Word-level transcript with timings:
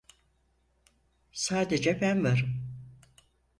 Sadece 1.31 2.01
ben 2.01 2.23
varım. 2.23 2.63